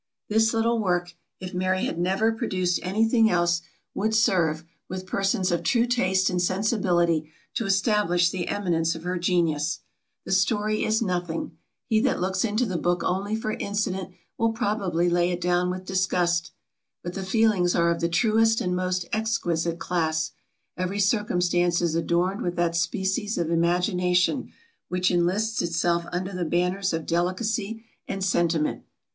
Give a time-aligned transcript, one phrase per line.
[0.29, 3.61] This little work, if Mary had never produced any thing else,
[3.93, 9.19] would serve, with persons of true taste and sensibility, to establish the eminence of her
[9.19, 9.81] genius.
[10.25, 11.55] The story is nothing.
[11.85, 15.85] He that looks into the book only for incident, will probably lay it down with
[15.85, 16.49] disgust.
[17.03, 20.31] But the feelings are of the truest and most exquisite class;
[20.75, 24.51] every circumstance is adorned with that species of imagination,
[24.89, 28.81] which enlists itself under the banners of delicacy and sentiment.